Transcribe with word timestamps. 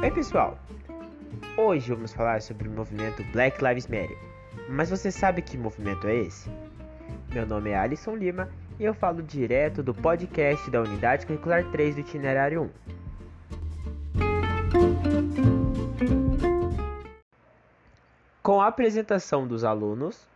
Oi, 0.00 0.12
pessoal! 0.12 0.56
Hoje 1.56 1.92
vamos 1.92 2.12
falar 2.12 2.40
sobre 2.40 2.68
o 2.68 2.70
movimento 2.70 3.20
Black 3.32 3.62
Lives 3.62 3.88
Matter. 3.88 4.16
Mas 4.68 4.90
você 4.90 5.10
sabe 5.10 5.42
que 5.42 5.58
movimento 5.58 6.06
é 6.06 6.14
esse? 6.20 6.48
Meu 7.34 7.44
nome 7.44 7.70
é 7.70 7.76
Alisson 7.76 8.14
Lima 8.14 8.48
e 8.78 8.84
eu 8.84 8.94
falo 8.94 9.20
direto 9.24 9.82
do 9.82 9.92
podcast 9.92 10.70
da 10.70 10.82
Unidade 10.82 11.26
Curricular 11.26 11.64
3 11.72 11.96
do 11.96 12.00
Itinerário 12.02 12.62
1. 12.62 12.70
Com 18.40 18.60
a 18.60 18.68
apresentação 18.68 19.48
dos 19.48 19.64
alunos. 19.64 20.28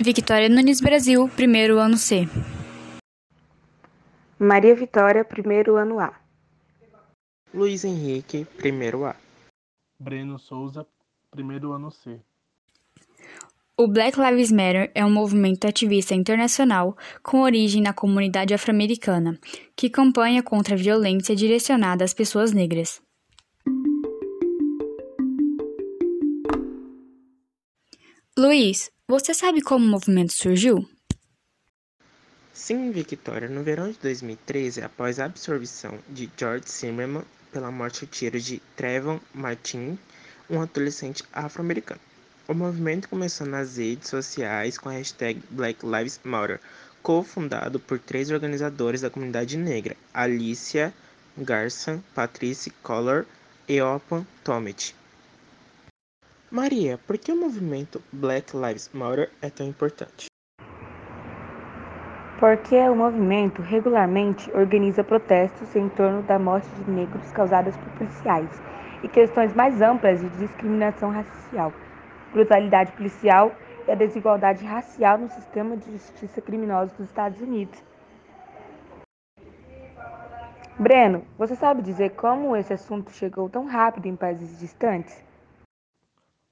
Victoria 0.00 0.48
Nunes 0.48 0.80
Brasil, 0.80 1.30
primeiro 1.36 1.78
ano 1.78 1.96
C. 1.96 2.28
Maria 4.36 4.74
Vitória, 4.74 5.24
primeiro 5.24 5.76
ano 5.76 6.00
A. 6.00 6.19
Luiz 7.52 7.84
Henrique, 7.84 8.46
primeiro 8.56 9.04
A. 9.04 9.16
Breno 9.98 10.38
Souza, 10.38 10.86
primeiro 11.32 11.72
ano 11.72 11.90
C. 11.90 12.20
O 13.76 13.88
Black 13.88 14.20
Lives 14.20 14.52
Matter 14.52 14.92
é 14.94 15.04
um 15.04 15.10
movimento 15.10 15.66
ativista 15.66 16.14
internacional 16.14 16.96
com 17.24 17.40
origem 17.40 17.82
na 17.82 17.92
comunidade 17.92 18.54
afro-americana, 18.54 19.36
que 19.74 19.90
campanha 19.90 20.44
contra 20.44 20.74
a 20.74 20.78
violência 20.78 21.34
direcionada 21.34 22.04
às 22.04 22.14
pessoas 22.14 22.52
negras. 22.52 23.02
Luiz, 28.38 28.92
você 29.08 29.34
sabe 29.34 29.60
como 29.60 29.84
o 29.84 29.88
movimento 29.88 30.32
surgiu? 30.34 30.88
Sim, 32.52 32.92
Victoria. 32.92 33.48
No 33.48 33.64
verão 33.64 33.90
de 33.90 33.98
2013, 33.98 34.82
após 34.82 35.18
a 35.18 35.24
absorção 35.24 35.98
de 36.08 36.30
George 36.38 36.68
Zimmerman 36.68 37.24
pela 37.52 37.70
morte 37.70 38.04
a 38.04 38.06
tiro 38.06 38.40
de 38.40 38.60
Trayvon 38.76 39.20
Martin, 39.34 39.98
um 40.48 40.60
adolescente 40.60 41.24
afro-americano. 41.32 42.00
O 42.48 42.54
movimento 42.54 43.08
começou 43.08 43.46
nas 43.46 43.76
redes 43.76 44.08
sociais 44.08 44.76
com 44.76 44.88
a 44.88 44.92
hashtag 44.92 45.40
Black 45.50 45.84
Lives 45.84 46.18
Matter, 46.24 46.60
cofundado 47.02 47.78
por 47.78 47.98
três 47.98 48.30
organizadores 48.30 49.00
da 49.00 49.10
comunidade 49.10 49.56
negra, 49.56 49.96
Alicia 50.12 50.92
Garson, 51.36 52.02
Patrice 52.14 52.70
Collor 52.82 53.24
e 53.68 53.80
Opan 53.80 54.26
Tomet. 54.42 54.94
Maria, 56.50 56.98
por 57.06 57.16
que 57.16 57.30
o 57.30 57.36
movimento 57.36 58.02
Black 58.12 58.56
Lives 58.56 58.90
Matter 58.92 59.30
é 59.40 59.48
tão 59.48 59.68
importante? 59.68 60.29
Porque 62.40 62.74
o 62.88 62.96
movimento 62.96 63.60
regularmente 63.60 64.50
organiza 64.56 65.04
protestos 65.04 65.76
em 65.76 65.90
torno 65.90 66.22
da 66.22 66.38
morte 66.38 66.66
de 66.70 66.90
negros 66.90 67.30
causadas 67.32 67.76
por 67.76 67.92
policiais 67.98 68.48
e 69.02 69.08
questões 69.08 69.54
mais 69.54 69.82
amplas 69.82 70.22
de 70.22 70.28
discriminação 70.38 71.10
racial, 71.10 71.70
brutalidade 72.32 72.92
policial 72.92 73.52
e 73.86 73.90
a 73.90 73.94
desigualdade 73.94 74.64
racial 74.64 75.18
no 75.18 75.28
sistema 75.28 75.76
de 75.76 75.92
justiça 75.92 76.40
criminosa 76.40 76.94
dos 76.96 77.10
Estados 77.10 77.42
Unidos. 77.42 77.78
Breno, 80.78 81.22
você 81.36 81.54
sabe 81.54 81.82
dizer 81.82 82.12
como 82.16 82.56
esse 82.56 82.72
assunto 82.72 83.12
chegou 83.12 83.50
tão 83.50 83.66
rápido 83.66 84.06
em 84.06 84.16
países 84.16 84.58
distantes? 84.58 85.22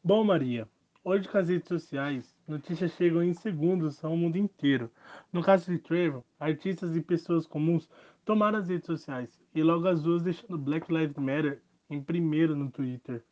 Bom, 0.04 0.22
Maria, 0.22 0.68
hoje 1.08 1.26
com 1.26 1.38
as 1.38 1.48
redes 1.48 1.68
sociais, 1.68 2.36
notícias 2.46 2.92
chegam 2.92 3.22
em 3.22 3.32
segundos 3.32 4.04
ao 4.04 4.14
mundo 4.14 4.36
inteiro. 4.36 4.90
No 5.32 5.42
caso 5.42 5.70
de 5.70 5.78
Trevor, 5.78 6.22
artistas 6.38 6.94
e 6.94 7.00
pessoas 7.00 7.46
comuns 7.46 7.88
tomaram 8.26 8.58
as 8.58 8.68
redes 8.68 8.84
sociais 8.84 9.40
e 9.54 9.62
logo 9.62 9.88
as 9.88 10.02
duas 10.02 10.22
deixando 10.22 10.58
Black 10.58 10.92
Lives 10.92 11.16
Matter 11.16 11.62
em 11.88 12.02
primeiro 12.02 12.54
no 12.54 12.70
Twitter. 12.70 13.24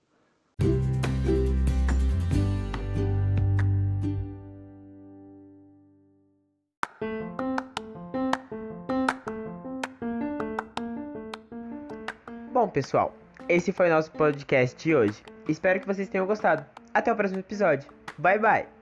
Bom, 12.54 12.70
pessoal, 12.70 13.14
esse 13.50 13.70
foi 13.70 13.88
o 13.88 13.92
nosso 13.92 14.10
podcast 14.12 14.82
de 14.82 14.94
hoje. 14.96 15.22
Espero 15.46 15.78
que 15.78 15.86
vocês 15.86 16.08
tenham 16.08 16.26
gostado. 16.26 16.64
Até 16.96 17.12
o 17.12 17.16
próximo 17.16 17.40
episódio. 17.40 17.86
Bye 18.16 18.38
bye! 18.38 18.75